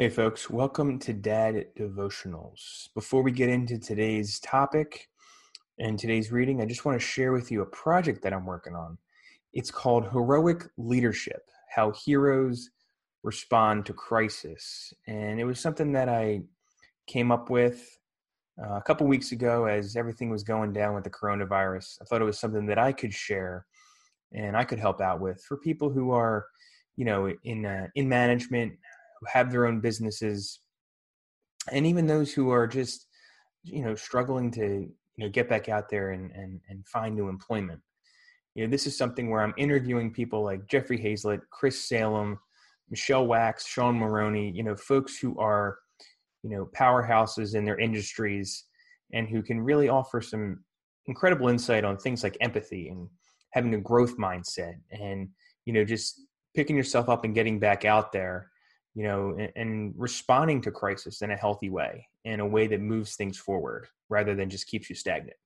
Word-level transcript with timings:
Hey, 0.00 0.08
folks, 0.08 0.48
welcome 0.48 0.98
to 1.00 1.12
Dad 1.12 1.66
Devotionals. 1.78 2.88
Before 2.94 3.22
we 3.22 3.32
get 3.32 3.50
into 3.50 3.78
today's 3.78 4.40
topic 4.40 5.10
and 5.78 5.98
today's 5.98 6.32
reading, 6.32 6.62
I 6.62 6.64
just 6.64 6.86
want 6.86 6.98
to 6.98 7.06
share 7.06 7.32
with 7.32 7.52
you 7.52 7.60
a 7.60 7.66
project 7.66 8.22
that 8.22 8.32
I'm 8.32 8.46
working 8.46 8.74
on. 8.74 8.96
It's 9.52 9.70
called 9.70 10.10
Heroic 10.10 10.64
Leadership 10.78 11.42
How 11.68 11.90
Heroes 11.90 12.70
Respond 13.22 13.84
to 13.84 13.92
Crisis. 13.92 14.94
And 15.06 15.38
it 15.38 15.44
was 15.44 15.60
something 15.60 15.92
that 15.92 16.08
I 16.08 16.44
came 17.06 17.30
up 17.30 17.50
with 17.50 17.86
uh, 18.58 18.76
a 18.76 18.82
couple 18.82 19.06
weeks 19.06 19.32
ago 19.32 19.66
as 19.66 19.96
everything 19.96 20.30
was 20.30 20.42
going 20.42 20.72
down 20.72 20.94
with 20.94 21.04
the 21.04 21.10
coronavirus. 21.10 21.98
I 22.00 22.06
thought 22.06 22.22
it 22.22 22.24
was 22.24 22.38
something 22.38 22.64
that 22.64 22.78
I 22.78 22.92
could 22.92 23.12
share 23.12 23.66
and 24.32 24.56
I 24.56 24.64
could 24.64 24.78
help 24.78 25.02
out 25.02 25.20
with 25.20 25.44
for 25.46 25.58
people 25.58 25.90
who 25.90 26.10
are, 26.12 26.46
you 26.96 27.04
know, 27.04 27.30
in 27.44 27.66
uh, 27.66 27.88
in 27.96 28.08
management, 28.08 28.72
who 29.20 29.26
have 29.32 29.50
their 29.50 29.66
own 29.66 29.80
businesses, 29.80 30.60
and 31.70 31.86
even 31.86 32.06
those 32.06 32.32
who 32.32 32.50
are 32.50 32.66
just, 32.66 33.06
you 33.62 33.82
know, 33.82 33.94
struggling 33.94 34.50
to, 34.52 34.64
you 35.16 35.24
know, 35.24 35.28
get 35.28 35.48
back 35.48 35.68
out 35.68 35.88
there 35.88 36.10
and 36.12 36.30
and 36.32 36.60
and 36.68 36.86
find 36.86 37.14
new 37.14 37.28
employment. 37.28 37.80
You 38.54 38.64
know, 38.64 38.70
this 38.70 38.86
is 38.86 38.96
something 38.96 39.30
where 39.30 39.42
I'm 39.42 39.54
interviewing 39.56 40.12
people 40.12 40.42
like 40.42 40.66
Jeffrey 40.66 40.98
Hayzlett, 40.98 41.40
Chris 41.50 41.88
Salem, 41.88 42.38
Michelle 42.88 43.26
Wax, 43.26 43.66
Sean 43.66 43.96
Maroney, 43.96 44.50
you 44.50 44.64
know, 44.64 44.74
folks 44.74 45.18
who 45.18 45.38
are, 45.38 45.78
you 46.42 46.50
know, 46.50 46.68
powerhouses 46.74 47.54
in 47.54 47.64
their 47.64 47.78
industries 47.78 48.64
and 49.12 49.28
who 49.28 49.42
can 49.42 49.60
really 49.60 49.88
offer 49.88 50.20
some 50.20 50.64
incredible 51.06 51.48
insight 51.48 51.84
on 51.84 51.96
things 51.96 52.22
like 52.24 52.36
empathy 52.40 52.88
and 52.88 53.08
having 53.52 53.74
a 53.74 53.80
growth 53.80 54.16
mindset 54.16 54.74
and, 54.90 55.28
you 55.64 55.72
know, 55.72 55.84
just 55.84 56.20
picking 56.54 56.76
yourself 56.76 57.08
up 57.08 57.24
and 57.24 57.34
getting 57.34 57.60
back 57.60 57.84
out 57.84 58.12
there 58.12 58.50
you 58.94 59.04
know, 59.04 59.36
and, 59.38 59.52
and, 59.56 59.94
responding 59.96 60.60
to 60.62 60.70
crisis 60.70 61.22
in 61.22 61.30
a 61.30 61.36
healthy 61.36 61.70
way, 61.70 62.06
in 62.24 62.40
a 62.40 62.46
way 62.46 62.66
that 62.66 62.80
moves 62.80 63.14
things 63.14 63.38
forward 63.38 63.86
rather 64.08 64.34
than 64.34 64.50
just 64.50 64.66
keeps 64.66 64.90
you 64.90 64.96
stagnant. 64.96 65.36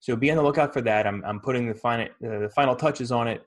So 0.00 0.16
be 0.16 0.30
on 0.30 0.36
the 0.36 0.42
lookout 0.42 0.72
for 0.72 0.80
that. 0.82 1.06
I'm, 1.06 1.22
I'm 1.24 1.40
putting 1.40 1.68
the 1.68 1.74
final, 1.74 2.06
uh, 2.06 2.38
the 2.40 2.50
final 2.54 2.74
touches 2.74 3.12
on 3.12 3.28
it, 3.28 3.46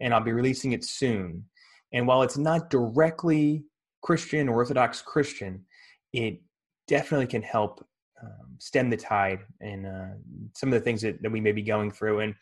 and 0.00 0.12
I'll 0.12 0.20
be 0.20 0.32
releasing 0.32 0.72
it 0.72 0.84
soon. 0.84 1.44
And 1.92 2.06
while 2.06 2.22
it's 2.22 2.36
not 2.36 2.70
directly 2.70 3.64
Christian 4.02 4.48
or 4.48 4.56
Orthodox 4.56 5.00
Christian, 5.00 5.64
it 6.12 6.40
definitely 6.88 7.26
can 7.26 7.42
help 7.42 7.86
um, 8.22 8.56
stem 8.58 8.90
the 8.90 8.96
tide 8.96 9.40
and 9.60 9.86
uh, 9.86 10.14
some 10.54 10.72
of 10.72 10.74
the 10.74 10.84
things 10.84 11.02
that, 11.02 11.22
that 11.22 11.30
we 11.30 11.40
may 11.40 11.52
be 11.52 11.62
going 11.62 11.90
through. 11.90 12.20
And, 12.20 12.34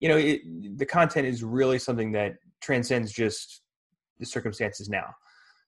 you 0.00 0.08
know, 0.08 0.16
it, 0.16 0.78
the 0.78 0.86
content 0.86 1.26
is 1.26 1.42
really 1.42 1.78
something 1.78 2.12
that 2.12 2.36
transcends 2.62 3.12
just 3.12 3.62
the 4.18 4.26
circumstances 4.26 4.88
now. 4.88 5.14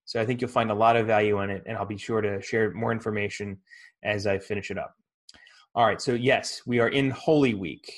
So 0.09 0.19
I 0.19 0.25
think 0.25 0.41
you'll 0.41 0.49
find 0.49 0.71
a 0.71 0.75
lot 0.75 0.97
of 0.97 1.07
value 1.07 1.39
in 1.43 1.51
it, 1.51 1.63
and 1.67 1.77
I'll 1.77 1.85
be 1.85 1.99
sure 1.99 2.23
to 2.23 2.41
share 2.41 2.73
more 2.73 2.93
information 2.93 3.59
as 4.03 4.27
I 4.27 4.39
finish 4.39 4.71
it 4.71 4.79
up. 4.79 4.95
All 5.75 5.85
right, 5.85 6.01
so 6.01 6.15
yes, 6.15 6.63
we 6.65 6.81
are 6.81 6.89
in 6.89 7.11
Holy 7.11 7.53
Week, 7.53 7.93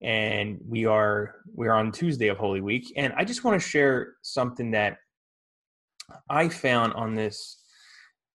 and 0.00 0.60
we 0.64 0.86
are 0.86 1.34
we 1.52 1.66
are 1.66 1.74
on 1.74 1.90
Tuesday 1.90 2.28
of 2.28 2.38
Holy 2.38 2.60
Week, 2.60 2.92
and 2.96 3.12
I 3.16 3.24
just 3.24 3.42
want 3.42 3.60
to 3.60 3.68
share 3.68 4.12
something 4.22 4.70
that 4.70 4.98
I 6.30 6.48
found 6.48 6.92
on 6.92 7.16
this 7.16 7.60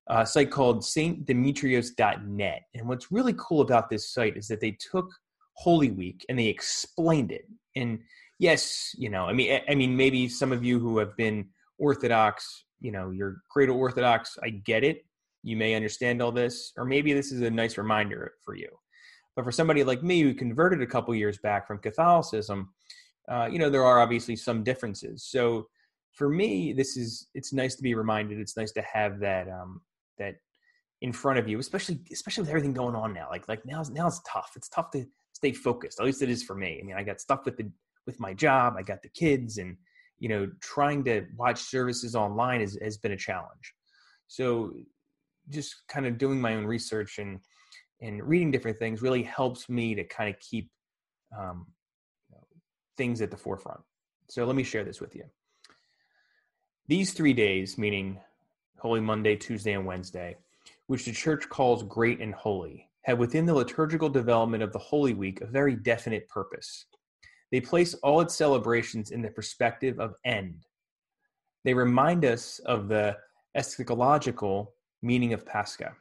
uh, 0.09 0.25
site 0.25 0.51
called 0.51 0.81
saintdemetrios.net. 0.81 2.61
And 2.73 2.87
what's 2.89 3.13
really 3.13 3.35
cool 3.37 3.61
about 3.61 3.89
this 3.89 4.11
site 4.11 4.35
is 4.35 4.49
that 4.49 4.59
they 4.59 4.77
took 4.91 5.09
Holy 5.53 5.91
Week 5.91 6.25
and 6.27 6.37
they 6.37 6.47
explained 6.47 7.31
it. 7.31 7.45
And 7.77 7.99
yes, 8.39 8.93
you 8.97 9.09
know, 9.09 9.23
I 9.23 9.31
mean, 9.31 9.61
I 9.69 9.73
mean, 9.73 9.95
maybe 9.95 10.27
some 10.27 10.51
of 10.51 10.65
you 10.65 10.79
who 10.79 10.97
have 10.97 11.15
been 11.15 11.47
Orthodox 11.79 12.64
you 12.79 12.91
know 12.91 13.11
you're 13.11 13.37
cradle 13.49 13.77
orthodox 13.77 14.37
i 14.43 14.49
get 14.49 14.83
it 14.83 15.05
you 15.45 15.55
may 15.55 15.75
understand 15.75 16.21
all 16.21 16.31
this 16.31 16.73
or 16.75 16.85
maybe 16.85 17.13
this 17.13 17.31
is 17.31 17.41
a 17.41 17.49
nice 17.49 17.77
reminder 17.77 18.33
for 18.43 18.55
you. 18.55 18.67
But 19.35 19.45
for 19.45 19.51
somebody 19.51 19.83
like 19.83 20.01
me 20.01 20.21
who 20.21 20.33
converted 20.33 20.81
a 20.81 20.87
couple 20.87 21.13
years 21.13 21.37
back 21.37 21.67
from 21.67 21.77
catholicism 21.77 22.73
uh, 23.31 23.47
you 23.49 23.59
know 23.59 23.69
there 23.69 23.85
are 23.85 23.99
obviously 23.99 24.35
some 24.35 24.63
differences. 24.63 25.23
So 25.23 25.67
for 26.13 26.29
me 26.29 26.73
this 26.73 26.97
is 26.97 27.27
it's 27.35 27.53
nice 27.53 27.75
to 27.75 27.83
be 27.83 27.93
reminded 27.93 28.39
it's 28.39 28.57
nice 28.57 28.71
to 28.73 28.81
have 28.81 29.19
that 29.19 29.47
um 29.47 29.81
that 30.17 30.35
in 31.01 31.13
front 31.13 31.37
of 31.37 31.47
you 31.47 31.59
especially 31.59 31.99
especially 32.11 32.41
with 32.41 32.49
everything 32.49 32.73
going 32.73 32.95
on 32.95 33.13
now 33.13 33.27
like 33.29 33.47
like 33.47 33.63
now 33.65 33.83
now 33.91 34.07
it's 34.07 34.21
tough. 34.27 34.51
It's 34.55 34.69
tough 34.69 34.89
to 34.91 35.05
stay 35.33 35.51
focused 35.51 35.99
at 35.99 36.05
least 36.05 36.23
it 36.23 36.29
is 36.29 36.41
for 36.43 36.55
me. 36.55 36.79
I 36.81 36.83
mean 36.83 36.95
i 36.95 37.03
got 37.03 37.21
stuff 37.21 37.45
with 37.45 37.55
the 37.57 37.69
with 38.07 38.19
my 38.19 38.33
job 38.33 38.75
i 38.77 38.83
got 38.83 39.01
the 39.01 39.09
kids 39.09 39.57
and 39.57 39.77
you 40.19 40.29
know 40.29 40.49
trying 40.61 41.03
to 41.05 41.25
watch 41.37 41.59
services 41.59 42.15
online 42.15 42.61
has, 42.61 42.77
has 42.81 42.97
been 42.97 43.11
a 43.11 43.17
challenge. 43.17 43.73
So 44.27 44.73
just 45.49 45.75
kind 45.87 46.05
of 46.05 46.17
doing 46.17 46.41
my 46.41 46.55
own 46.55 46.65
research 46.65 47.19
and 47.19 47.39
and 48.01 48.23
reading 48.23 48.51
different 48.51 48.77
things 48.77 49.01
really 49.01 49.23
helps 49.23 49.69
me 49.69 49.95
to 49.95 50.03
kind 50.03 50.29
of 50.29 50.39
keep 50.39 50.69
um, 51.37 51.67
things 52.97 53.21
at 53.21 53.31
the 53.31 53.37
forefront. 53.37 53.79
So 54.27 54.45
let 54.45 54.55
me 54.55 54.63
share 54.63 54.83
this 54.83 54.99
with 54.99 55.15
you. 55.15 55.23
These 56.87 57.13
three 57.13 57.33
days 57.33 57.77
meaning 57.77 58.19
holy 58.85 58.99
monday 58.99 59.35
tuesday 59.35 59.73
and 59.73 59.85
wednesday 59.85 60.35
which 60.87 61.05
the 61.05 61.11
church 61.11 61.49
calls 61.49 61.81
great 61.81 62.19
and 62.19 62.35
holy 62.35 62.87
have 63.01 63.17
within 63.17 63.45
the 63.45 63.53
liturgical 63.53 64.09
development 64.09 64.61
of 64.61 64.71
the 64.73 64.79
holy 64.79 65.13
week 65.13 65.41
a 65.41 65.45
very 65.47 65.75
definite 65.75 66.27
purpose 66.27 66.85
they 67.55 67.61
place 67.61 67.93
all 68.03 68.19
its 68.19 68.35
celebrations 68.35 69.11
in 69.11 69.21
the 69.21 69.29
perspective 69.29 69.97
of 69.97 70.15
end. 70.25 70.65
They 71.63 71.73
remind 71.73 72.25
us 72.25 72.59
of 72.65 72.89
the 72.89 73.15
eschatological 73.57 74.67
meaning 75.01 75.31
of 75.31 75.45
Pascha. 75.45 75.93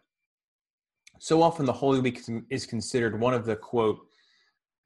So 1.20 1.41
often, 1.41 1.64
the 1.64 1.72
Holy 1.72 2.00
Week 2.00 2.20
is 2.50 2.66
considered 2.66 3.20
one 3.20 3.34
of 3.34 3.47
the 3.47 3.54
quote, 3.54 4.00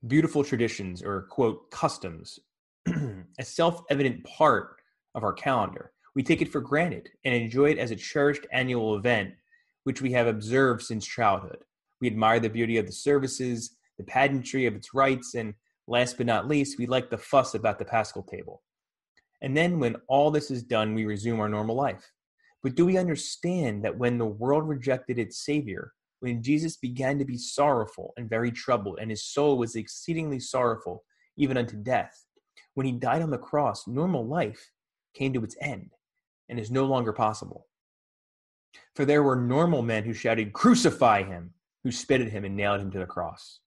beautiful 0.09 0.45
traditions 0.45 1.03
or 1.03 1.23
quote, 1.31 1.71
customs, 1.71 2.39
a 2.87 3.43
self 3.43 3.81
evident 3.89 4.23
part 4.25 4.77
of 5.15 5.25
our 5.25 5.33
calendar. 5.33 5.93
We 6.15 6.23
take 6.23 6.43
it 6.43 6.53
for 6.53 6.61
granted 6.61 7.09
and 7.25 7.35
enjoy 7.35 7.71
it 7.71 7.79
as 7.79 7.93
a 7.93 7.97
cherished 7.97 8.47
annual 8.53 8.97
event, 8.97 9.33
which 9.85 10.03
we 10.03 10.13
have 10.13 10.27
observed 10.27 10.83
since 10.83 11.07
childhood. 11.07 11.65
We 12.03 12.09
admire 12.09 12.41
the 12.41 12.51
beauty 12.51 12.77
of 12.77 12.85
the 12.85 12.93
services, 12.93 13.75
the 13.97 14.05
pageantry 14.05 14.67
of 14.67 14.75
its 14.75 14.93
rites, 14.93 15.35
and 15.35 15.55
Last 15.89 16.19
but 16.19 16.27
not 16.27 16.47
least, 16.47 16.79
we 16.79 16.87
like 16.87 17.09
the 17.09 17.17
fuss 17.17 17.55
about 17.55 17.79
the 17.79 17.85
Paschal 17.87 18.23
table. 18.23 18.63
And 19.41 19.57
then 19.57 19.81
when 19.81 19.97
all 20.07 20.31
this 20.31 20.51
is 20.51 20.63
done, 20.63 20.95
we 20.95 21.07
resume 21.07 21.41
our 21.41 21.49
normal 21.49 21.77
life. 21.77 22.13
But 22.63 22.75
do 22.75 22.85
we 22.85 22.99
understand 22.99 23.83
that 23.85 23.97
when 23.97 24.19
the 24.19 24.27
world 24.27 24.69
rejected 24.69 25.19
its 25.19 25.45
Savior, 25.47 25.95
when 26.21 26.43
Jesus 26.43 26.77
began 26.77 27.19
to 27.19 27.25
be 27.25 27.39
sorrowful 27.39 28.13
and 28.19 28.29
very 28.29 28.53
troubled, 28.53 28.99
and 29.01 29.11
his 29.11 29.25
soul 29.25 29.57
was 29.57 29.77
exceedingly 29.77 30.41
sorrowful, 30.41 31.05
even 31.39 31.57
unto 31.57 31.77
death, 31.77 32.27
when 32.75 32.85
he 32.85 32.93
died 32.93 33.23
on 33.23 33.31
the 33.31 33.39
cross, 33.39 33.87
normal 33.87 34.27
life 34.27 34.71
came 35.15 35.33
to 35.33 35.43
its 35.43 35.57
end 35.63 35.93
and 36.51 36.61
is 36.61 36.71
no 36.71 36.85
longer 36.85 37.15
possible. 37.15 37.67
For 38.95 39.07
there 39.07 39.23
were 39.23 39.37
normal 39.37 39.81
men 39.81 40.05
who 40.05 40.13
shouted, 40.13 40.53
Crucify 40.53 41.23
him, 41.23 41.55
who 41.83 41.93
spit 41.93 42.21
at 42.21 42.29
him 42.29 42.45
and 42.45 42.57
nailed 42.57 42.81
him 42.81 42.91
to 42.91 42.99
the 42.99 43.07
cross. 43.07 43.61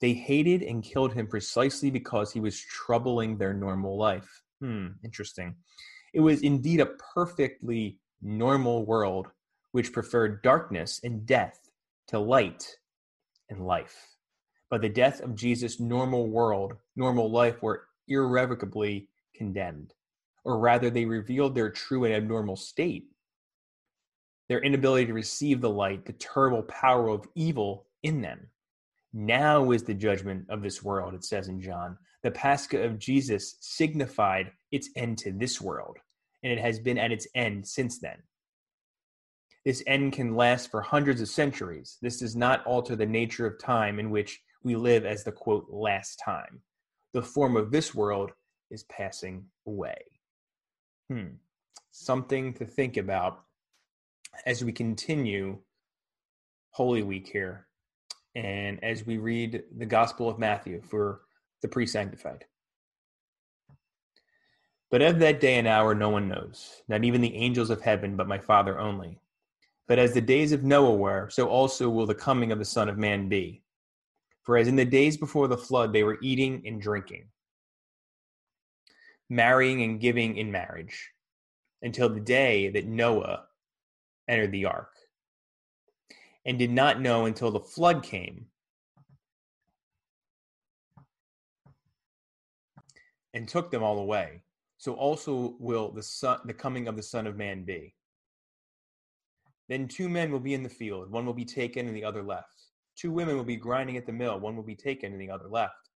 They 0.00 0.14
hated 0.14 0.62
and 0.62 0.82
killed 0.82 1.12
him 1.12 1.26
precisely 1.26 1.90
because 1.90 2.32
he 2.32 2.40
was 2.40 2.60
troubling 2.60 3.36
their 3.36 3.52
normal 3.52 3.98
life. 3.98 4.42
Hmm, 4.60 4.88
interesting. 5.04 5.56
It 6.14 6.20
was 6.20 6.42
indeed 6.42 6.80
a 6.80 6.86
perfectly 7.14 7.98
normal 8.22 8.84
world 8.84 9.28
which 9.72 9.92
preferred 9.92 10.42
darkness 10.42 11.00
and 11.04 11.26
death 11.26 11.70
to 12.08 12.18
light 12.18 12.76
and 13.48 13.66
life. 13.66 14.16
But 14.70 14.82
the 14.82 14.88
death 14.88 15.20
of 15.20 15.34
Jesus' 15.34 15.80
normal 15.80 16.28
world, 16.28 16.76
normal 16.96 17.30
life, 17.30 17.62
were 17.62 17.86
irrevocably 18.08 19.08
condemned. 19.34 19.94
Or 20.44 20.58
rather, 20.58 20.90
they 20.90 21.04
revealed 21.04 21.54
their 21.54 21.70
true 21.70 22.04
and 22.04 22.14
abnormal 22.14 22.56
state. 22.56 23.08
Their 24.48 24.60
inability 24.60 25.06
to 25.06 25.12
receive 25.12 25.60
the 25.60 25.70
light, 25.70 26.06
the 26.06 26.12
terrible 26.14 26.62
power 26.62 27.08
of 27.08 27.28
evil 27.34 27.86
in 28.02 28.22
them. 28.22 28.48
Now 29.12 29.72
is 29.72 29.82
the 29.82 29.94
judgment 29.94 30.46
of 30.48 30.62
this 30.62 30.82
world, 30.82 31.14
it 31.14 31.24
says 31.24 31.48
in 31.48 31.60
John. 31.60 31.98
The 32.22 32.30
Pascha 32.30 32.82
of 32.82 32.98
Jesus 32.98 33.56
signified 33.60 34.52
its 34.70 34.90
end 34.96 35.18
to 35.18 35.32
this 35.32 35.60
world, 35.60 35.96
and 36.42 36.52
it 36.52 36.60
has 36.60 36.78
been 36.78 36.98
at 36.98 37.10
its 37.10 37.26
end 37.34 37.66
since 37.66 37.98
then. 37.98 38.22
This 39.64 39.82
end 39.86 40.12
can 40.12 40.36
last 40.36 40.70
for 40.70 40.80
hundreds 40.80 41.20
of 41.20 41.28
centuries. 41.28 41.98
This 42.00 42.18
does 42.18 42.36
not 42.36 42.64
alter 42.64 42.94
the 42.94 43.06
nature 43.06 43.46
of 43.46 43.58
time 43.58 43.98
in 43.98 44.10
which 44.10 44.40
we 44.62 44.76
live 44.76 45.04
as 45.04 45.24
the 45.24 45.32
quote, 45.32 45.66
last 45.70 46.20
time. 46.24 46.62
The 47.12 47.22
form 47.22 47.56
of 47.56 47.70
this 47.70 47.94
world 47.94 48.30
is 48.70 48.84
passing 48.84 49.46
away. 49.66 49.98
Hmm. 51.10 51.34
Something 51.90 52.54
to 52.54 52.64
think 52.64 52.96
about 52.96 53.40
as 54.46 54.64
we 54.64 54.72
continue 54.72 55.58
Holy 56.70 57.02
Week 57.02 57.28
here 57.30 57.66
and 58.34 58.82
as 58.82 59.06
we 59.06 59.18
read 59.18 59.64
the 59.76 59.86
Gospel 59.86 60.28
of 60.28 60.38
Matthew 60.38 60.80
for 60.82 61.22
the 61.62 61.68
pre 61.68 61.86
sanctified. 61.86 62.44
But 64.90 65.02
of 65.02 65.18
that 65.20 65.40
day 65.40 65.58
and 65.58 65.68
hour 65.68 65.94
no 65.94 66.08
one 66.08 66.28
knows, 66.28 66.82
not 66.88 67.04
even 67.04 67.20
the 67.20 67.34
angels 67.36 67.70
of 67.70 67.80
heaven, 67.80 68.16
but 68.16 68.28
my 68.28 68.38
Father 68.38 68.78
only. 68.78 69.20
But 69.86 69.98
as 69.98 70.14
the 70.14 70.20
days 70.20 70.52
of 70.52 70.64
Noah 70.64 70.94
were, 70.94 71.28
so 71.30 71.48
also 71.48 71.88
will 71.88 72.06
the 72.06 72.14
coming 72.14 72.52
of 72.52 72.58
the 72.58 72.64
Son 72.64 72.88
of 72.88 72.98
Man 72.98 73.28
be. 73.28 73.62
For 74.42 74.56
as 74.56 74.68
in 74.68 74.76
the 74.76 74.84
days 74.84 75.16
before 75.16 75.48
the 75.48 75.56
flood, 75.56 75.92
they 75.92 76.02
were 76.02 76.18
eating 76.22 76.62
and 76.66 76.80
drinking, 76.80 77.26
marrying 79.28 79.82
and 79.82 80.00
giving 80.00 80.36
in 80.36 80.50
marriage, 80.50 81.10
until 81.82 82.08
the 82.08 82.20
day 82.20 82.68
that 82.70 82.86
Noah 82.86 83.44
entered 84.28 84.52
the 84.52 84.64
ark, 84.64 84.92
and 86.44 86.58
did 86.58 86.70
not 86.70 87.00
know 87.00 87.26
until 87.26 87.50
the 87.50 87.60
flood 87.60 88.02
came 88.02 88.46
and 93.34 93.46
took 93.46 93.70
them 93.70 93.82
all 93.82 93.98
away. 93.98 94.42
So 94.78 94.94
also 94.94 95.56
will 95.58 95.90
the 95.92 96.02
son, 96.02 96.40
the 96.46 96.54
coming 96.54 96.88
of 96.88 96.96
the 96.96 97.02
Son 97.02 97.26
of 97.26 97.36
Man 97.36 97.64
be. 97.64 97.94
Then 99.68 99.86
two 99.86 100.08
men 100.08 100.32
will 100.32 100.40
be 100.40 100.54
in 100.54 100.62
the 100.62 100.68
field, 100.68 101.12
one 101.12 101.26
will 101.26 101.34
be 101.34 101.44
taken 101.44 101.86
and 101.86 101.96
the 101.96 102.04
other 102.04 102.22
left. 102.22 102.64
Two 102.96 103.12
women 103.12 103.36
will 103.36 103.44
be 103.44 103.56
grinding 103.56 103.96
at 103.96 104.06
the 104.06 104.12
mill, 104.12 104.40
one 104.40 104.56
will 104.56 104.64
be 104.64 104.74
taken 104.74 105.12
and 105.12 105.20
the 105.20 105.30
other 105.30 105.48
left. 105.48 105.90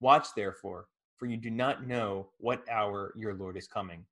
Watch 0.00 0.28
therefore, 0.34 0.86
for 1.16 1.26
you 1.26 1.36
do 1.36 1.50
not 1.50 1.86
know 1.86 2.30
what 2.38 2.68
hour 2.68 3.14
your 3.16 3.34
Lord 3.34 3.56
is 3.56 3.68
coming. 3.68 4.04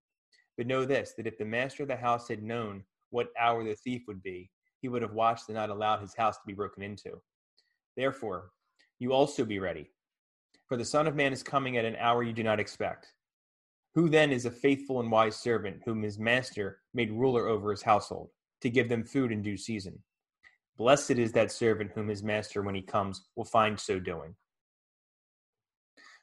But 0.56 0.66
know 0.66 0.84
this 0.84 1.14
that 1.16 1.26
if 1.26 1.38
the 1.38 1.44
master 1.44 1.82
of 1.82 1.88
the 1.88 1.96
house 1.96 2.28
had 2.28 2.42
known 2.42 2.84
what 3.10 3.32
hour 3.38 3.64
the 3.64 3.74
thief 3.74 4.02
would 4.06 4.22
be, 4.22 4.50
he 4.80 4.88
would 4.88 5.02
have 5.02 5.12
watched 5.12 5.48
and 5.48 5.56
not 5.56 5.70
allowed 5.70 6.00
his 6.00 6.14
house 6.14 6.36
to 6.36 6.46
be 6.46 6.52
broken 6.52 6.82
into. 6.82 7.20
Therefore, 7.96 8.50
you 8.98 9.12
also 9.12 9.44
be 9.44 9.58
ready, 9.58 9.90
for 10.66 10.76
the 10.76 10.84
Son 10.84 11.06
of 11.06 11.16
Man 11.16 11.32
is 11.32 11.42
coming 11.42 11.76
at 11.76 11.84
an 11.84 11.96
hour 11.96 12.22
you 12.22 12.32
do 12.32 12.42
not 12.42 12.60
expect. 12.60 13.12
Who 13.94 14.08
then 14.08 14.30
is 14.30 14.46
a 14.46 14.50
faithful 14.50 15.00
and 15.00 15.10
wise 15.10 15.36
servant 15.36 15.82
whom 15.84 16.02
his 16.02 16.18
master 16.18 16.78
made 16.94 17.10
ruler 17.10 17.48
over 17.48 17.70
his 17.70 17.82
household, 17.82 18.30
to 18.60 18.70
give 18.70 18.88
them 18.88 19.04
food 19.04 19.32
in 19.32 19.42
due 19.42 19.56
season? 19.56 19.98
Blessed 20.76 21.12
is 21.12 21.32
that 21.32 21.52
servant 21.52 21.90
whom 21.94 22.08
his 22.08 22.22
master, 22.22 22.62
when 22.62 22.74
he 22.74 22.82
comes, 22.82 23.26
will 23.36 23.44
find 23.44 23.78
so 23.78 23.98
doing. 23.98 24.34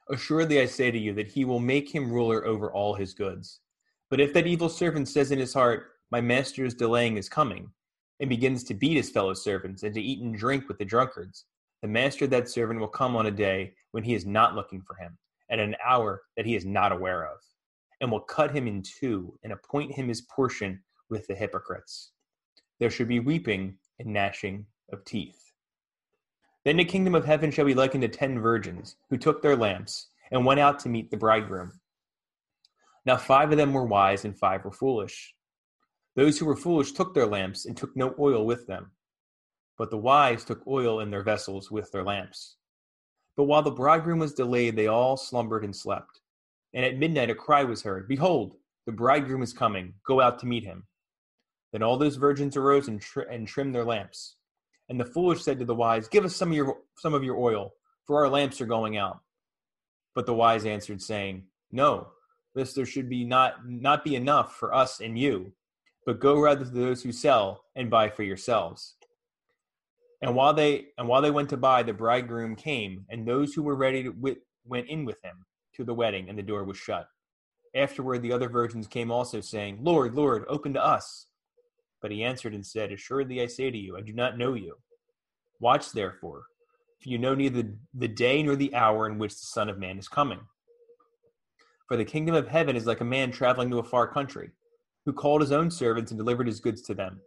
Assuredly, 0.09 0.61
I 0.61 0.65
say 0.65 0.89
to 0.89 0.97
you 0.97 1.13
that 1.13 1.27
he 1.27 1.43
will 1.43 1.59
make 1.59 1.93
him 1.93 2.11
ruler 2.11 2.45
over 2.45 2.71
all 2.71 2.95
his 2.95 3.13
goods. 3.13 3.59
But 4.09 4.21
if 4.21 4.33
that 4.33 4.47
evil 4.47 4.69
servant 4.69 5.09
says 5.09 5.31
in 5.31 5.39
his 5.39 5.53
heart, 5.53 5.91
My 6.09 6.21
master 6.21 6.63
is 6.63 6.73
delaying 6.73 7.17
his 7.17 7.27
coming, 7.27 7.69
and 8.19 8.29
begins 8.29 8.63
to 8.63 8.73
beat 8.73 8.97
his 8.97 9.09
fellow 9.09 9.33
servants 9.33 9.83
and 9.83 9.93
to 9.93 10.01
eat 10.01 10.21
and 10.21 10.37
drink 10.37 10.67
with 10.67 10.77
the 10.77 10.85
drunkards, 10.85 11.45
the 11.81 11.87
master 11.87 12.25
of 12.25 12.31
that 12.31 12.49
servant 12.49 12.79
will 12.79 12.87
come 12.87 13.15
on 13.15 13.27
a 13.27 13.31
day 13.31 13.73
when 13.91 14.03
he 14.03 14.15
is 14.15 14.25
not 14.25 14.55
looking 14.55 14.81
for 14.81 14.95
him, 14.95 15.17
at 15.49 15.59
an 15.59 15.75
hour 15.85 16.23
that 16.35 16.45
he 16.45 16.55
is 16.55 16.65
not 16.65 16.91
aware 16.91 17.25
of, 17.25 17.37
and 18.01 18.11
will 18.11 18.19
cut 18.19 18.55
him 18.55 18.67
in 18.67 18.81
two 18.81 19.37
and 19.43 19.53
appoint 19.53 19.93
him 19.93 20.07
his 20.07 20.21
portion 20.21 20.81
with 21.09 21.27
the 21.27 21.35
hypocrites. 21.35 22.11
There 22.79 22.89
should 22.89 23.07
be 23.07 23.19
weeping 23.19 23.77
and 23.99 24.13
gnashing 24.13 24.65
of 24.91 25.05
teeth. 25.05 25.53
Then 26.65 26.77
the 26.77 26.85
kingdom 26.85 27.15
of 27.15 27.25
heaven 27.25 27.51
shall 27.51 27.65
be 27.65 27.73
likened 27.73 28.01
to 28.01 28.09
ten 28.09 28.39
virgins 28.39 28.97
who 29.09 29.17
took 29.17 29.41
their 29.41 29.55
lamps 29.55 30.07
and 30.31 30.45
went 30.45 30.59
out 30.59 30.79
to 30.79 30.89
meet 30.89 31.09
the 31.09 31.17
bridegroom. 31.17 31.79
Now 33.05 33.15
five 33.15 33.51
of 33.51 33.57
them 33.57 33.71
were 33.73 33.85
wise 33.85 34.25
and 34.25 34.37
five 34.37 34.65
were 34.65 34.71
foolish. 34.71 35.33
Those 36.17 36.39
who 36.39 36.45
were 36.45 36.55
foolish 36.55 36.93
took 36.93 37.13
their 37.13 37.27
lamps 37.27 37.67
and 37.67 37.77
took 37.77 37.95
no 37.95 38.15
oil 38.17 38.43
with 38.43 38.65
them. 38.65 38.91
But 39.77 39.91
the 39.91 39.99
wise 39.99 40.43
took 40.43 40.65
oil 40.65 40.99
in 40.99 41.11
their 41.11 41.21
vessels 41.21 41.69
with 41.69 41.91
their 41.91 42.03
lamps. 42.03 42.55
But 43.37 43.43
while 43.43 43.61
the 43.61 43.69
bridegroom 43.69 44.17
was 44.17 44.33
delayed, 44.33 44.75
they 44.75 44.87
all 44.87 45.15
slumbered 45.15 45.63
and 45.63 45.75
slept. 45.75 46.21
And 46.73 46.83
at 46.83 46.97
midnight 46.97 47.29
a 47.29 47.35
cry 47.35 47.63
was 47.63 47.83
heard 47.83 48.07
Behold, 48.07 48.55
the 48.87 48.91
bridegroom 48.91 49.43
is 49.43 49.53
coming. 49.53 49.93
Go 50.07 50.19
out 50.19 50.39
to 50.39 50.47
meet 50.47 50.63
him. 50.63 50.87
Then 51.71 51.83
all 51.83 51.97
those 51.97 52.15
virgins 52.15 52.57
arose 52.57 52.87
and, 52.87 53.03
and 53.29 53.47
trimmed 53.47 53.75
their 53.75 53.85
lamps. 53.85 54.37
And 54.89 54.99
the 54.99 55.05
foolish 55.05 55.43
said 55.43 55.59
to 55.59 55.65
the 55.65 55.75
wise, 55.75 56.07
Give 56.07 56.25
us 56.25 56.35
some 56.35 56.49
of 56.49 56.55
your 56.55 56.77
some 56.97 57.13
of 57.13 57.23
your 57.23 57.37
oil, 57.37 57.73
for 58.07 58.23
our 58.23 58.29
lamps 58.29 58.59
are 58.59 58.65
going 58.65 58.97
out. 58.97 59.19
But 60.15 60.25
the 60.25 60.33
wise 60.33 60.65
answered, 60.65 61.01
saying, 61.01 61.43
No, 61.71 62.07
lest 62.55 62.75
there 62.75 62.87
should 62.87 63.07
be 63.07 63.23
not 63.23 63.69
not 63.69 64.03
be 64.03 64.15
enough 64.15 64.55
for 64.55 64.73
us 64.73 64.99
and 64.99 65.19
you, 65.19 65.53
but 66.07 66.21
go 66.21 66.39
rather 66.39 66.63
to 66.63 66.71
those 66.71 67.03
who 67.03 67.11
sell 67.11 67.65
and 67.75 67.89
buy 67.89 68.09
for 68.09 68.23
yourselves. 68.23 68.95
And 70.21 70.33
while 70.33 70.53
they 70.53 70.85
and 70.97 71.05
while 71.05 71.21
they 71.21 71.31
went 71.31 71.49
to 71.49 71.57
buy, 71.57 71.83
the 71.83 71.93
bridegroom 71.93 72.55
came, 72.55 73.05
and 73.09 73.27
those 73.27 73.53
who 73.53 73.61
were 73.61 73.75
ready 73.75 74.03
to, 74.03 74.09
wit, 74.11 74.37
went 74.65 74.87
in 74.87 75.03
with 75.03 75.21
him 75.21 75.45
to 75.75 75.83
the 75.83 75.93
wedding, 75.93 76.29
and 76.29 76.37
the 76.39 76.43
door 76.43 76.63
was 76.63 76.77
shut. 76.77 77.09
Afterward, 77.75 78.21
the 78.21 78.31
other 78.31 78.47
virgins 78.47 78.87
came 78.87 79.11
also, 79.11 79.41
saying, 79.41 79.79
Lord, 79.81 80.15
Lord, 80.15 80.45
open 80.47 80.73
to 80.75 80.83
us. 80.83 81.27
But 82.01 82.11
he 82.11 82.23
answered 82.23 82.53
and 82.53 82.65
said, 82.65 82.93
Assuredly 82.93 83.41
I 83.41 83.47
say 83.47 83.69
to 83.69 83.77
you, 83.77 83.97
I 83.97 84.01
do 84.01 84.13
not 84.13 84.37
know 84.37 84.53
you. 84.53 84.77
Watch 85.59 85.91
therefore, 85.91 86.43
for 87.01 87.09
you 87.09 87.17
know 87.17 87.35
neither 87.35 87.63
the 87.93 88.07
day 88.07 88.41
nor 88.41 88.55
the 88.55 88.73
hour 88.73 89.07
in 89.07 89.19
which 89.19 89.33
the 89.33 89.45
Son 89.45 89.67
of 89.67 89.77
Man 89.77 89.99
is 89.99 90.07
coming. 90.07 90.39
For 91.89 91.97
the 91.97 92.05
kingdom 92.05 92.33
of 92.33 92.47
heaven 92.47 92.77
is 92.77 92.87
like 92.87 93.01
a 93.01 93.05
man 93.05 93.29
traveling 93.31 93.69
to 93.71 93.79
a 93.79 93.83
far 93.83 94.07
country, 94.07 94.51
who 95.07 95.13
called 95.13 95.39
his 95.39 95.53
own 95.53 95.71
servants 95.71 96.11
and 96.11 96.19
delivered 96.19 96.45
his 96.45 96.59
goods 96.59 96.81
to 96.81 96.93
them. 96.93 97.21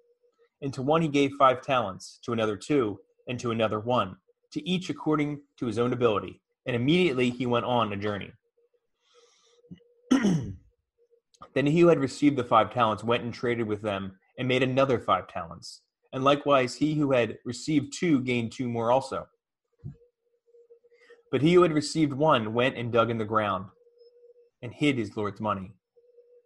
And 0.60 0.70
to 0.74 0.82
one 0.82 1.00
he 1.00 1.08
gave 1.08 1.32
five 1.38 1.62
talents, 1.62 2.20
to 2.26 2.34
another 2.34 2.54
two, 2.54 3.00
and 3.26 3.40
to 3.40 3.52
another 3.52 3.80
one, 3.80 4.16
to 4.52 4.68
each 4.68 4.90
according 4.90 5.40
to 5.58 5.64
his 5.64 5.78
own 5.78 5.94
ability. 5.94 6.42
And 6.66 6.76
immediately 6.76 7.30
he 7.30 7.46
went 7.46 7.64
on 7.64 7.90
a 7.94 7.96
journey. 7.96 8.32
then 10.10 10.56
he 11.54 11.80
who 11.80 11.88
had 11.88 11.98
received 11.98 12.36
the 12.36 12.44
five 12.44 12.70
talents 12.70 13.02
went 13.02 13.24
and 13.24 13.32
traded 13.32 13.66
with 13.66 13.80
them 13.80 14.12
and 14.38 14.46
made 14.46 14.62
another 14.62 14.98
five 14.98 15.26
talents. 15.28 15.80
And 16.12 16.22
likewise, 16.22 16.74
he 16.74 16.92
who 16.96 17.12
had 17.12 17.38
received 17.46 17.94
two 17.98 18.20
gained 18.20 18.52
two 18.52 18.68
more 18.68 18.92
also. 18.92 19.26
But 21.32 21.40
he 21.40 21.54
who 21.54 21.62
had 21.62 21.72
received 21.72 22.12
one 22.12 22.52
went 22.52 22.76
and 22.76 22.92
dug 22.92 23.08
in 23.08 23.16
the 23.16 23.24
ground 23.24 23.68
and 24.60 24.70
hid 24.70 24.98
his 24.98 25.16
Lord's 25.16 25.40
money. 25.40 25.72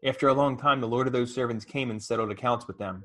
After 0.04 0.28
a 0.28 0.34
long 0.34 0.58
time, 0.58 0.80
the 0.80 0.88
Lord 0.88 1.06
of 1.06 1.12
those 1.12 1.34
servants 1.34 1.64
came 1.64 1.90
and 1.90 2.02
settled 2.02 2.30
accounts 2.30 2.66
with 2.66 2.78
them. 2.78 3.04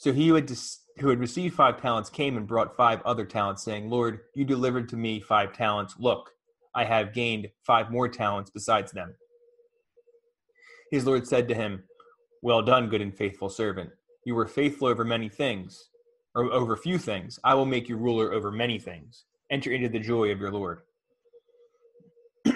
So 0.00 0.12
he 0.12 0.28
who 0.28 0.34
had, 0.34 0.46
dis- 0.46 0.80
who 0.98 1.08
had 1.08 1.20
received 1.20 1.54
five 1.54 1.80
talents 1.80 2.10
came 2.10 2.36
and 2.36 2.46
brought 2.46 2.76
five 2.76 3.00
other 3.04 3.24
talents, 3.24 3.62
saying, 3.62 3.88
Lord, 3.88 4.20
you 4.34 4.44
delivered 4.44 4.88
to 4.90 4.96
me 4.96 5.20
five 5.20 5.52
talents. 5.52 5.94
Look, 5.98 6.30
I 6.74 6.84
have 6.84 7.12
gained 7.12 7.48
five 7.64 7.90
more 7.90 8.08
talents 8.08 8.50
besides 8.50 8.92
them. 8.92 9.14
His 10.90 11.06
Lord 11.06 11.26
said 11.26 11.48
to 11.48 11.54
him, 11.54 11.84
well 12.42 12.62
done, 12.62 12.88
good 12.88 13.00
and 13.00 13.16
faithful 13.16 13.48
servant. 13.48 13.90
You 14.24 14.34
were 14.34 14.46
faithful 14.46 14.88
over 14.88 15.04
many 15.04 15.28
things, 15.28 15.88
or 16.34 16.52
over 16.52 16.76
few 16.76 16.98
things. 16.98 17.38
I 17.42 17.54
will 17.54 17.66
make 17.66 17.88
you 17.88 17.96
ruler 17.96 18.32
over 18.32 18.52
many 18.52 18.78
things. 18.78 19.24
Enter 19.50 19.72
into 19.72 19.88
the 19.88 19.98
joy 19.98 20.30
of 20.30 20.38
your 20.38 20.52
Lord. 20.52 20.82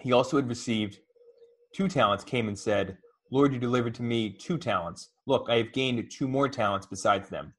he 0.00 0.12
also 0.12 0.36
had 0.36 0.48
received 0.48 0.98
two 1.74 1.88
talents, 1.88 2.24
came 2.24 2.48
and 2.48 2.58
said, 2.58 2.98
Lord, 3.30 3.52
you 3.52 3.58
delivered 3.58 3.94
to 3.96 4.02
me 4.02 4.30
two 4.30 4.58
talents. 4.58 5.10
Look, 5.26 5.46
I 5.48 5.56
have 5.56 5.72
gained 5.72 6.10
two 6.10 6.26
more 6.26 6.48
talents 6.48 6.86
besides 6.86 7.28
them. 7.28 7.54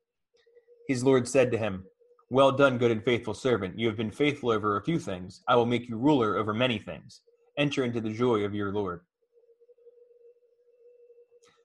His 0.88 1.04
Lord 1.04 1.28
said 1.28 1.52
to 1.52 1.58
him, 1.58 1.86
Well 2.30 2.52
done, 2.52 2.78
good 2.78 2.92
and 2.92 3.04
faithful 3.04 3.34
servant. 3.34 3.80
You 3.80 3.88
have 3.88 3.98
been 3.98 4.12
faithful 4.12 4.52
over 4.52 4.76
a 4.76 4.84
few 4.84 5.00
things. 5.00 5.42
I 5.48 5.56
will 5.56 5.66
make 5.66 5.88
you 5.88 5.98
ruler 5.98 6.38
over 6.38 6.54
many 6.54 6.78
things. 6.78 7.22
Enter 7.58 7.84
into 7.84 8.02
the 8.02 8.10
joy 8.10 8.44
of 8.44 8.54
your 8.54 8.74
Lord. 8.74 9.02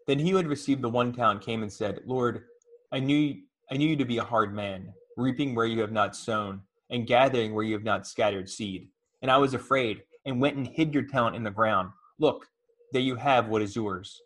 Then 0.06 0.20
he 0.20 0.30
who 0.30 0.36
had 0.36 0.46
received 0.46 0.82
the 0.82 0.88
one 0.88 1.12
talent 1.12 1.42
came 1.42 1.62
and 1.62 1.72
said, 1.72 2.00
Lord, 2.06 2.44
I 2.92 3.00
knew 3.00 3.34
I 3.70 3.76
knew 3.76 3.88
you 3.88 3.96
to 3.96 4.04
be 4.04 4.18
a 4.18 4.24
hard 4.24 4.54
man, 4.54 4.92
reaping 5.16 5.54
where 5.54 5.66
you 5.66 5.80
have 5.80 5.90
not 5.90 6.14
sown, 6.14 6.60
and 6.90 7.06
gathering 7.06 7.52
where 7.52 7.64
you 7.64 7.72
have 7.74 7.82
not 7.82 8.06
scattered 8.06 8.48
seed. 8.48 8.88
And 9.22 9.30
I 9.30 9.38
was 9.38 9.54
afraid, 9.54 10.02
and 10.24 10.40
went 10.40 10.56
and 10.56 10.66
hid 10.66 10.94
your 10.94 11.02
talent 11.02 11.34
in 11.34 11.42
the 11.42 11.50
ground. 11.50 11.90
Look, 12.18 12.46
there 12.92 13.02
you 13.02 13.16
have 13.16 13.48
what 13.48 13.62
is 13.62 13.76
yours. 13.76 14.22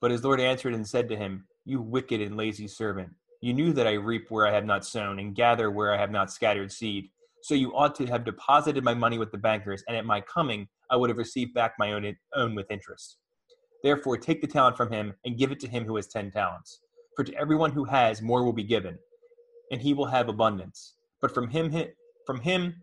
But 0.00 0.10
his 0.10 0.24
Lord 0.24 0.40
answered 0.40 0.74
and 0.74 0.86
said 0.86 1.08
to 1.08 1.16
him, 1.16 1.46
You 1.64 1.82
wicked 1.82 2.20
and 2.20 2.36
lazy 2.36 2.66
servant, 2.66 3.10
you 3.42 3.52
knew 3.52 3.72
that 3.72 3.86
I 3.86 3.94
reap 3.94 4.30
where 4.30 4.46
I 4.46 4.52
have 4.52 4.64
not 4.64 4.84
sown, 4.84 5.18
and 5.18 5.34
gather 5.34 5.70
where 5.70 5.92
I 5.92 5.98
have 5.98 6.10
not 6.10 6.32
scattered 6.32 6.72
seed. 6.72 7.10
So 7.42 7.54
you 7.54 7.74
ought 7.74 7.94
to 7.96 8.06
have 8.06 8.24
deposited 8.24 8.84
my 8.84 8.94
money 8.94 9.18
with 9.18 9.30
the 9.32 9.38
bankers, 9.38 9.82
and 9.88 9.96
at 9.96 10.06
my 10.06 10.20
coming 10.22 10.68
I 10.90 10.96
would 10.96 11.10
have 11.10 11.18
received 11.18 11.52
back 11.52 11.74
my 11.78 11.92
own, 11.92 12.16
own 12.34 12.54
with 12.54 12.70
interest. 12.70 13.18
Therefore, 13.82 14.16
take 14.16 14.40
the 14.40 14.46
talent 14.46 14.76
from 14.76 14.92
him 14.92 15.12
and 15.24 15.36
give 15.36 15.50
it 15.50 15.60
to 15.60 15.68
him 15.68 15.84
who 15.84 15.96
has 15.96 16.06
ten 16.06 16.30
talents. 16.30 16.80
For 17.16 17.24
to 17.24 17.34
everyone 17.34 17.72
who 17.72 17.84
has, 17.84 18.22
more 18.22 18.44
will 18.44 18.52
be 18.52 18.62
given, 18.62 18.96
and 19.70 19.82
he 19.82 19.92
will 19.92 20.06
have 20.06 20.28
abundance. 20.28 20.94
But 21.20 21.34
from 21.34 21.48
him, 21.48 21.74
from 22.26 22.40
him 22.40 22.76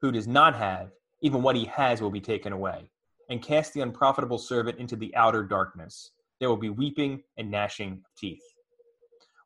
who 0.00 0.12
does 0.12 0.28
not 0.28 0.54
have, 0.54 0.92
even 1.20 1.42
what 1.42 1.56
he 1.56 1.64
has 1.66 2.00
will 2.00 2.10
be 2.10 2.20
taken 2.20 2.52
away. 2.52 2.88
And 3.28 3.42
cast 3.42 3.74
the 3.74 3.80
unprofitable 3.80 4.38
servant 4.38 4.78
into 4.78 4.96
the 4.96 5.14
outer 5.16 5.42
darkness. 5.42 6.12
There 6.38 6.48
will 6.48 6.56
be 6.56 6.70
weeping 6.70 7.22
and 7.36 7.50
gnashing 7.50 7.92
of 7.92 8.14
teeth. 8.16 8.42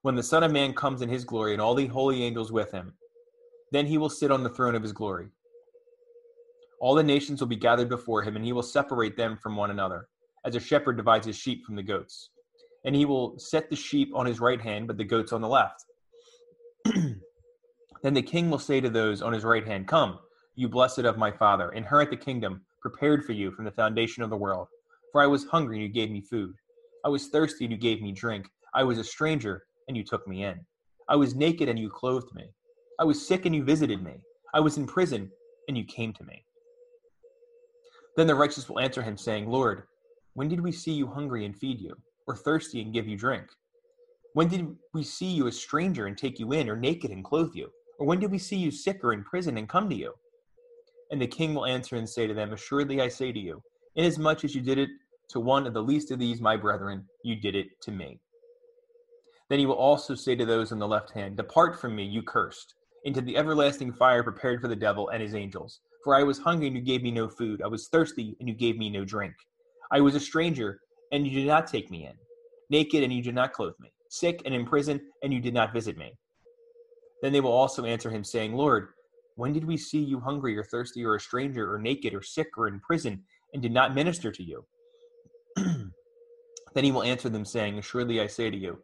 When 0.03 0.15
the 0.15 0.23
Son 0.23 0.43
of 0.43 0.53
Man 0.53 0.73
comes 0.73 1.03
in 1.03 1.09
his 1.09 1.25
glory 1.25 1.53
and 1.53 1.63
all 1.63 1.75
the 1.75 1.87
holy 1.87 2.23
angels 2.23 2.51
with 2.51 2.73
him, 2.73 2.95
then 3.73 3.87
he 3.87 3.99
will 3.99 4.09
sit 4.09 4.31
on 4.31 4.43
the 4.43 4.51
throne 4.51 4.75
of 4.75 4.83
his 4.83 4.93
glory. 4.93 5.29
All 6.81 6.95
the 6.95 7.03
nations 7.03 7.41
will 7.41 7.49
be 7.49 7.57
gathered 7.57 7.91
before 7.91 8.23
him, 8.23 8.37
and 8.37 8.45
he 8.45 8.53
will 8.53 8.63
separate 8.63 9.17
them 9.17 9.37
from 9.37 9.57
one 9.57 9.71
another, 9.71 10.09
as 10.45 10.57
a 10.57 10.61
shepherd 10.61 10.97
divides 10.97 11.27
his 11.27 11.37
sheep 11.37 11.65
from 11.65 11.77
the 11.77 11.83
goats. 11.83 12.31
And 12.85 12.97
he 12.97 13.05
will 13.05 13.39
set 13.39 13.69
the 13.69 13.77
sheep 13.77 14.11
on 14.15 14.25
his 14.25 14.41
right 14.41 14.61
hand, 14.61 14.87
but 14.87 14.97
the 14.97 15.05
goats 15.05 15.33
on 15.33 15.43
the 15.43 15.49
left. 15.49 15.85
then 18.03 18.15
the 18.15 18.23
king 18.23 18.51
will 18.51 18.59
say 18.59 18.81
to 18.81 18.89
those 18.89 19.21
on 19.21 19.35
his 19.35 19.45
right 19.45 19.67
hand, 19.67 19.87
Come, 19.87 20.19
you 20.55 20.69
blessed 20.69 21.01
of 21.01 21.19
my 21.19 21.31
father, 21.31 21.71
inherit 21.73 22.09
the 22.09 22.17
kingdom 22.17 22.63
prepared 22.81 23.25
for 23.25 23.33
you 23.33 23.51
from 23.51 23.65
the 23.65 23.71
foundation 23.71 24.23
of 24.23 24.31
the 24.31 24.37
world. 24.37 24.69
For 25.13 25.21
I 25.21 25.27
was 25.27 25.45
hungry, 25.45 25.77
and 25.77 25.83
you 25.83 25.89
gave 25.89 26.11
me 26.11 26.21
food. 26.21 26.55
I 27.05 27.09
was 27.09 27.29
thirsty, 27.29 27.65
and 27.65 27.73
you 27.73 27.79
gave 27.79 28.03
me 28.03 28.13
drink. 28.13 28.49
I 28.75 28.85
was 28.85 28.99
a 28.99 29.05
stranger, 29.05 29.65
and 29.89 29.97
you 29.97 30.05
took 30.05 30.27
me 30.27 30.45
in. 30.45 30.61
I 31.09 31.17
was 31.17 31.35
naked, 31.35 31.69
and 31.69 31.79
you 31.79 31.91
clothed 31.91 32.35
me. 32.35 32.45
I 32.99 33.05
was 33.05 33.27
sick, 33.27 33.47
and 33.47 33.55
you 33.55 33.65
visited 33.65 34.03
me. 34.03 34.23
I 34.55 34.61
was 34.61 34.77
in 34.77 34.87
prison, 34.87 35.31
and 35.69 35.77
you 35.77 35.85
came 35.85 36.13
to 36.15 36.25
me. 36.25 36.45
Then 38.17 38.27
the 38.27 38.35
righteous 38.35 38.69
will 38.69 38.81
answer 38.81 39.03
him, 39.03 39.17
saying, 39.17 39.49
Lord, 39.49 39.85
when 40.35 40.49
did 40.49 40.61
we 40.61 40.73
see 40.73 40.93
you 40.93 41.07
hungry 41.07 41.45
and 41.45 41.57
feed 41.57 41.81
you, 41.81 41.95
or 42.27 42.37
thirsty 42.37 42.81
and 42.83 42.93
give 42.93 43.09
you 43.09 43.17
drink? 43.17 43.47
When 44.35 44.49
did 44.49 44.77
we 44.95 45.03
see 45.03 45.27
you 45.27 45.49
a 45.49 45.53
stranger 45.53 46.07
and 46.07 46.17
take 46.17 46.39
you 46.39 46.53
in, 46.53 46.69
or 46.69 46.77
naked 46.77 47.11
and 47.11 47.25
clothe 47.25 47.55
you? 47.55 47.71
Or 47.99 48.07
when 48.07 48.21
did 48.21 48.31
we 48.31 48.39
see 48.39 48.57
you 48.57 48.71
sick 48.71 49.03
or 49.03 49.13
in 49.13 49.25
prison 49.25 49.59
and 49.59 49.69
come 49.69 49.89
to 49.91 49.97
you? 49.97 50.15
And 51.11 51.21
the 51.21 51.27
king 51.27 51.55
will 51.55 51.67
answer 51.67 51.97
and 51.97 52.09
say 52.09 52.27
to 52.27 52.35
them, 52.35 52.53
Assuredly 52.53 53.01
I 53.01 53.09
say 53.09 53.33
to 53.33 53.39
you, 53.39 53.63
inasmuch 53.97 54.45
as 54.45 54.55
you 54.55 54.61
did 54.61 54.79
it 54.79 54.91
to 55.31 55.41
one 55.41 55.67
of 55.67 55.75
the 55.75 55.83
least 55.83 56.11
of 56.11 56.19
these 56.19 56.41
my 56.41 56.57
brethren, 56.57 57.05
you 57.25 57.37
did 57.37 57.55
it 57.55 57.69
to 57.83 57.91
me. 57.91 58.19
Then 59.49 59.59
he 59.59 59.67
will 59.67 59.75
also 59.75 60.15
say 60.15 60.37
to 60.37 60.47
those 60.47 60.71
on 60.71 60.79
the 60.79 60.87
left 60.87 61.11
hand, 61.11 61.37
Depart 61.37 61.81
from 61.81 61.97
me, 61.97 62.05
you 62.05 62.23
cursed, 62.23 62.75
into 63.05 63.21
the 63.21 63.37
everlasting 63.37 63.93
fire 63.93 64.23
prepared 64.23 64.61
for 64.61 64.69
the 64.69 64.77
devil 64.77 65.09
and 65.09 65.21
his 65.21 65.35
angels. 65.35 65.81
For 66.05 66.15
I 66.15 66.23
was 66.23 66.39
hungry, 66.39 66.69
and 66.69 66.77
you 66.77 66.83
gave 66.83 67.03
me 67.03 67.11
no 67.11 67.29
food. 67.29 67.61
I 67.63 67.67
was 67.67 67.89
thirsty, 67.89 68.37
and 68.39 68.49
you 68.49 68.55
gave 68.55 68.79
me 68.79 68.89
no 68.89 69.05
drink. 69.05 69.35
I 69.91 70.01
was 70.01 70.15
a 70.15 70.21
stranger, 70.21 70.81
and 71.13 71.27
you 71.27 71.41
did 71.41 71.49
not 71.49 71.67
take 71.67 71.91
me 71.91 72.07
in. 72.07 72.13
Naked, 72.71 73.03
and 73.03 73.13
you 73.13 73.23
did 73.23 73.35
not 73.35 73.53
clothe 73.53 73.75
me. 73.81 73.93
Sick 74.09 74.41
and 74.45 74.55
in 74.55 74.65
prison, 74.65 75.01
and 75.23 75.33
you 75.33 75.41
did 75.41 75.53
not 75.55 75.73
visit 75.73 75.99
me. 75.99 76.13
Then 77.21 77.33
they 77.33 77.41
will 77.41 77.53
also 77.53 77.85
answer 77.85 78.09
him, 78.09 78.25
saying, 78.25 78.55
Lord, 78.55 78.89
when 79.41 79.55
did 79.55 79.65
we 79.65 79.79
see 79.79 80.01
you 80.01 80.21
hungry 80.21 80.55
or 80.59 80.63
thirsty 80.63 81.03
or 81.03 81.15
a 81.15 81.21
stranger 81.21 81.73
or 81.75 81.79
naked 81.79 82.13
or 82.13 82.21
sick 82.21 82.49
or 82.59 82.69
in 82.69 82.79
prison 82.79 83.23
and 83.55 83.63
did 83.63 83.73
not 83.73 83.95
minister 83.95 84.31
to 84.31 84.43
you? 84.43 84.67
then 85.57 86.85
he 86.85 86.93
will 86.93 87.03
answer 87.03 87.31
them, 87.31 87.47
saying, 87.47 87.79
Assuredly 87.79 88.21
I 88.21 88.27
say 88.27 88.51
to 88.51 88.57
you, 88.57 88.79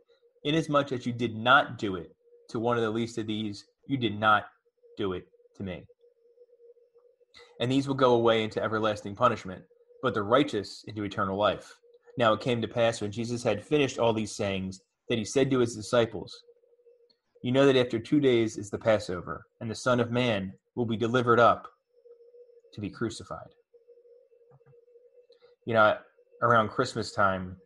inasmuch 0.44 0.92
as 0.92 1.04
you 1.04 1.12
did 1.12 1.36
not 1.36 1.76
do 1.76 1.96
it 1.96 2.16
to 2.48 2.58
one 2.58 2.78
of 2.78 2.82
the 2.82 2.88
least 2.88 3.18
of 3.18 3.26
these, 3.26 3.66
you 3.86 3.98
did 3.98 4.18
not 4.18 4.46
do 4.96 5.12
it 5.12 5.28
to 5.56 5.62
me. 5.62 5.84
And 7.60 7.70
these 7.70 7.86
will 7.86 7.94
go 7.94 8.14
away 8.14 8.42
into 8.42 8.62
everlasting 8.62 9.14
punishment, 9.14 9.62
but 10.02 10.14
the 10.14 10.22
righteous 10.22 10.86
into 10.88 11.04
eternal 11.04 11.36
life. 11.36 11.70
Now 12.16 12.32
it 12.32 12.40
came 12.40 12.62
to 12.62 12.68
pass 12.68 13.02
when 13.02 13.12
Jesus 13.12 13.42
had 13.42 13.62
finished 13.62 13.98
all 13.98 14.14
these 14.14 14.34
sayings 14.34 14.80
that 15.10 15.18
he 15.18 15.24
said 15.26 15.50
to 15.50 15.58
his 15.58 15.76
disciples, 15.76 16.34
You 17.46 17.52
know 17.52 17.64
that 17.64 17.76
after 17.76 18.00
two 18.00 18.18
days 18.18 18.56
is 18.56 18.70
the 18.70 18.78
Passover, 18.78 19.46
and 19.60 19.70
the 19.70 19.74
Son 19.76 20.00
of 20.00 20.10
Man 20.10 20.52
will 20.74 20.84
be 20.84 20.96
delivered 20.96 21.38
up 21.38 21.68
to 22.72 22.80
be 22.80 22.90
crucified. 22.90 23.54
You 25.64 25.74
know, 25.74 25.96
around 26.42 26.70
Christmas 26.70 27.12
time, 27.12 27.56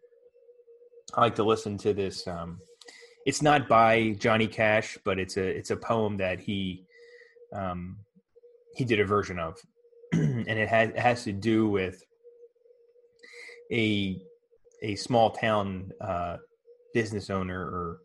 I 1.15 1.23
like 1.23 1.35
to 1.37 1.45
listen 1.45 1.79
to 1.79 1.95
this. 1.95 2.27
Um, 2.27 2.61
it's 3.25 3.41
not 3.41 3.69
by 3.69 4.17
Johnny 4.19 4.49
Cash, 4.49 4.99
but 5.03 5.19
it's 5.19 5.39
a 5.39 5.47
it's 5.47 5.71
a 5.71 5.77
poem 5.77 6.19
that 6.19 6.41
he 6.41 6.85
um, 7.55 7.97
he 8.75 8.85
did 8.85 9.01
a 9.01 9.07
version 9.07 9.39
of, 9.39 9.57
and 10.13 10.47
it 10.47 10.69
has 10.69 10.91
it 10.91 10.99
has 10.99 11.25
to 11.25 11.33
do 11.33 11.71
with 11.71 12.05
a 13.73 14.21
a 14.83 14.95
small 14.97 15.31
town 15.31 15.91
uh, 16.03 16.37
business 16.93 17.31
owner 17.31 17.59
or 17.59 18.01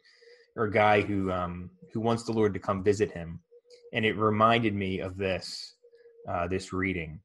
or 0.55 0.67
guy 0.67 1.01
who 1.01 1.31
um, 1.31 1.69
who 1.93 1.99
wants 1.99 2.23
the 2.23 2.31
Lord 2.31 2.53
to 2.53 2.59
come 2.59 2.83
visit 2.83 3.11
him, 3.11 3.39
and 3.93 4.05
it 4.05 4.17
reminded 4.17 4.73
me 4.73 4.99
of 4.99 5.17
this 5.17 5.75
uh, 6.29 6.47
this 6.47 6.73
reading 6.73 7.19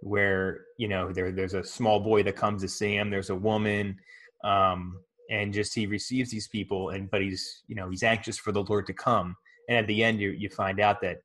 where 0.00 0.64
you 0.76 0.88
know 0.88 1.12
there 1.12 1.32
there's 1.32 1.54
a 1.54 1.64
small 1.64 2.00
boy 2.00 2.22
that 2.22 2.36
comes 2.36 2.62
to 2.62 2.68
see 2.68 2.94
him. 2.94 3.10
There's 3.10 3.30
a 3.30 3.34
woman, 3.34 3.98
um, 4.44 5.00
and 5.30 5.52
just 5.52 5.74
he 5.74 5.86
receives 5.86 6.30
these 6.30 6.48
people, 6.48 6.90
and 6.90 7.10
but 7.10 7.22
he's 7.22 7.62
you 7.66 7.74
know 7.74 7.90
he's 7.90 8.02
anxious 8.02 8.38
for 8.38 8.52
the 8.52 8.62
Lord 8.62 8.86
to 8.86 8.92
come, 8.92 9.36
and 9.68 9.78
at 9.78 9.86
the 9.86 10.04
end 10.04 10.20
you 10.20 10.30
you 10.30 10.48
find 10.48 10.80
out 10.80 11.00
that 11.02 11.18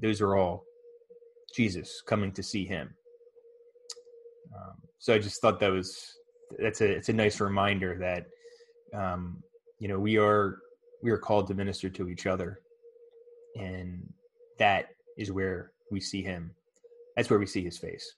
those 0.00 0.20
are 0.20 0.36
all 0.36 0.64
Jesus 1.54 2.02
coming 2.06 2.32
to 2.32 2.42
see 2.42 2.66
him. 2.66 2.94
Um, 4.54 4.74
so 4.98 5.14
I 5.14 5.18
just 5.18 5.40
thought 5.40 5.60
that 5.60 5.72
was 5.72 6.14
that's 6.58 6.80
a 6.80 6.90
it's 6.90 7.08
a 7.08 7.12
nice 7.12 7.40
reminder 7.40 7.98
that 8.00 8.26
um, 8.98 9.42
you 9.78 9.88
know 9.88 9.98
we 9.98 10.16
are 10.16 10.58
we 11.02 11.10
are 11.10 11.18
called 11.18 11.46
to 11.48 11.54
minister 11.54 11.88
to 11.90 12.08
each 12.08 12.26
other, 12.26 12.60
and 13.58 14.12
that 14.58 14.90
is 15.16 15.32
where 15.32 15.72
we 15.90 16.00
see 16.00 16.22
him. 16.22 16.54
That's 17.16 17.30
where 17.30 17.38
we 17.38 17.46
see 17.46 17.64
his 17.64 17.78
face. 17.78 18.14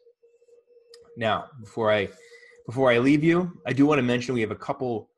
Now, 1.17 1.47
before 1.61 1.93
I 1.93 2.09
before 2.67 2.93
I 2.93 2.99
leave 2.99 3.25
you, 3.25 3.61
I 3.67 3.73
do 3.73 3.87
want 3.87 3.99
to 3.99 4.03
mention 4.03 4.35
we 4.35 4.41
have 4.43 4.51
a 4.51 4.57
couple 4.57 5.09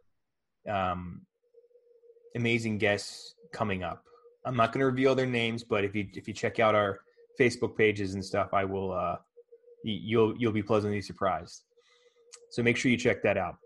um, 0.69 1.23
amazing 2.37 2.79
guests 2.79 3.35
coming 3.52 3.83
up. 3.83 4.05
I'm 4.45 4.57
not 4.57 4.73
going 4.73 4.81
to 4.81 4.87
reveal 4.87 5.14
their 5.14 5.26
names, 5.26 5.64
but 5.64 5.85
if 5.85 5.95
you 5.95 6.09
if 6.14 6.26
you 6.29 6.35
check 6.35 6.59
out 6.59 6.75
our 6.75 7.00
Facebook 7.38 7.76
pages 7.76 8.14
and 8.14 8.25
stuff, 8.25 8.55
I 8.55 8.64
will 8.64 8.93
uh, 8.93 9.17
you'll 9.85 10.37
you'll 10.37 10.52
be 10.52 10.62
pleasantly 10.62 11.02
surprised. 11.02 11.64
So 12.50 12.62
make 12.62 12.76
sure 12.76 12.90
you 12.90 12.97
check 12.97 13.23
that 13.23 13.37
out, 13.37 13.57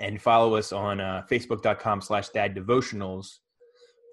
and 0.00 0.20
follow 0.20 0.54
us 0.54 0.72
on 0.72 1.00
uh, 1.00 1.24
Facebook.com/slash 1.30 2.30
Dad 2.30 2.54
Devotionals 2.54 3.38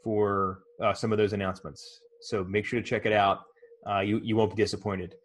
for 0.03 0.62
uh, 0.81 0.93
some 0.93 1.12
of 1.12 1.17
those 1.17 1.33
announcements. 1.33 2.01
So 2.21 2.43
make 2.43 2.65
sure 2.65 2.79
to 2.79 2.86
check 2.86 3.05
it 3.05 3.13
out. 3.13 3.41
Uh, 3.89 4.00
you 4.00 4.19
you 4.24 4.36
won't 4.36 4.55
be 4.55 4.62
disappointed. 4.62 5.15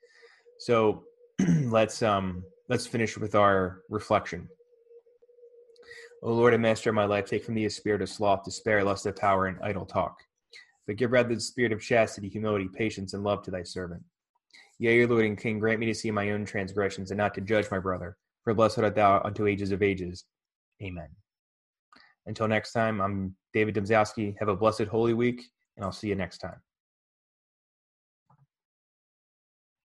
So 0.59 1.05
let's 1.65 2.03
um 2.03 2.45
let's 2.69 2.87
finish 2.87 3.17
with 3.19 3.35
our 3.35 3.83
reflection. 3.89 4.49
O 6.23 6.33
Lord 6.33 6.55
and 6.55 6.63
Master 6.63 6.89
of 6.89 6.97
my 6.97 7.05
life, 7.05 7.27
take 7.27 7.45
from 7.45 7.55
me 7.55 7.67
a 7.67 7.71
spirit 7.71 8.01
of 8.01 8.09
sloth, 8.09 8.45
despair, 8.45 8.83
lust 8.83 9.05
of 9.05 9.15
power, 9.17 9.47
and 9.47 9.59
idle 9.63 9.85
talk. 9.85 10.17
But 10.87 10.97
give 10.97 11.13
rather 11.13 11.35
the 11.35 11.41
spirit 11.41 11.73
of 11.73 11.83
chastity, 11.83 12.29
humility, 12.29 12.69
patience, 12.73 13.13
and 13.13 13.23
love 13.23 13.43
to 13.43 13.51
thy 13.51 13.63
servant. 13.63 14.03
Yea, 14.79 15.07
Lord 15.07 15.27
and 15.27 15.39
King, 15.39 15.59
grant 15.59 15.81
me 15.81 15.87
to 15.87 15.95
see 15.95 16.11
my 16.11 16.31
own 16.31 16.45
transgressions 16.45 17.11
and 17.11 17.19
not 17.19 17.35
to 17.35 17.41
judge 17.41 17.71
my 17.71 17.79
brother. 17.79 18.17
For 18.43 18.55
blessed 18.55 18.79
art 18.79 18.95
thou 18.95 19.21
unto 19.23 19.47
ages 19.47 19.71
of 19.71 19.83
ages. 19.83 20.25
Amen. 20.83 21.09
Until 22.27 22.49
next 22.49 22.73
time, 22.73 23.01
I'm 23.01 23.37
David 23.53 23.75
Domzalski. 23.75 24.35
Have 24.39 24.49
a 24.49 24.57
blessed 24.57 24.85
Holy 24.85 25.15
Week, 25.15 25.43
and 25.77 25.85
I'll 25.85 25.93
see 25.93 26.09
you 26.09 26.15
next 26.15 26.39
time. 26.39 26.61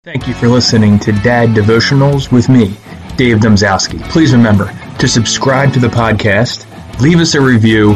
Thank 0.05 0.27
you 0.27 0.33
for 0.33 0.47
listening 0.47 0.97
to 0.99 1.11
Dad 1.11 1.49
Devotionals 1.49 2.31
with 2.31 2.47
me, 2.47 2.77
Dave 3.17 3.37
Domzalski. 3.37 4.01
Please 4.09 4.31
remember, 4.31 4.71
to 4.97 5.07
subscribe 5.07 5.73
to 5.73 5.79
the 5.79 5.89
podcast, 5.89 6.65
leave 7.01 7.19
us 7.19 7.35
a 7.35 7.41
review, 7.41 7.95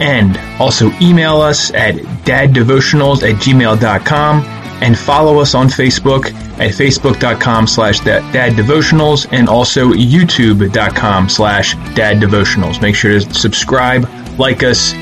and 0.00 0.36
also 0.60 0.90
email 1.00 1.40
us 1.40 1.72
at 1.72 1.94
daddevotionals 1.94 3.22
at 3.28 3.40
gmail.com 3.40 4.57
and 4.80 4.98
follow 4.98 5.38
us 5.38 5.54
on 5.54 5.68
Facebook 5.68 6.32
at 6.58 6.72
facebook.com 6.72 7.66
slash 7.66 8.00
daddevotionals 8.00 9.26
and 9.32 9.48
also 9.48 9.90
youtube.com 9.90 11.28
slash 11.28 11.74
daddevotionals. 11.74 12.80
Make 12.80 12.94
sure 12.94 13.18
to 13.18 13.34
subscribe, 13.34 14.08
like 14.38 14.62
us, 14.62 14.92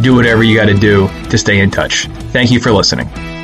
do 0.00 0.14
whatever 0.14 0.42
you 0.42 0.56
got 0.56 0.66
to 0.66 0.74
do 0.74 1.08
to 1.30 1.38
stay 1.38 1.60
in 1.60 1.70
touch. 1.70 2.06
Thank 2.32 2.50
you 2.50 2.60
for 2.60 2.72
listening. 2.72 3.35